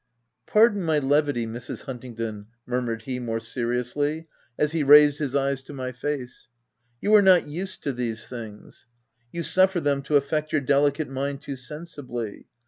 u 0.47 0.51
Pardon 0.51 0.81
my 0.81 0.97
levity, 0.97 1.45
Mrs. 1.45 1.83
Huntingdon," 1.83 2.47
mur 2.65 2.81
mured 2.81 3.03
he, 3.03 3.19
more 3.19 3.39
seriously, 3.39 4.27
as 4.57 4.71
he 4.71 4.81
raised 4.81 5.19
his 5.19 5.35
eyes 5.35 5.61
to 5.61 5.73
my 5.73 5.91
face. 5.91 6.47
u 7.01 7.11
You 7.11 7.15
are 7.17 7.21
not 7.21 7.45
used 7.45 7.83
to 7.83 7.93
these 7.93 8.27
things: 8.27 8.87
you 9.31 9.43
suffer 9.43 9.79
them 9.79 10.01
to 10.01 10.15
affect 10.15 10.53
your 10.53 10.61
delicate 10.61 11.07
mind 11.07 11.43
too 11.43 11.55
sensibly. 11.55 12.47